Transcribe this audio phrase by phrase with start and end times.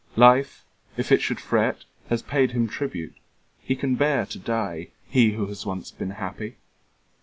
[0.17, 0.65] Life,
[0.97, 1.83] if it should fret.
[2.09, 3.13] Has paid him tribute.
[3.59, 6.55] He can bear to die, He who has once been happy!